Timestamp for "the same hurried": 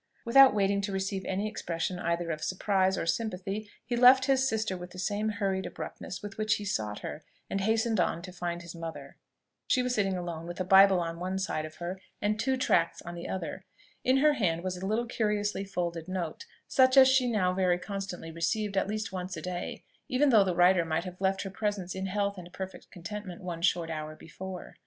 4.89-5.67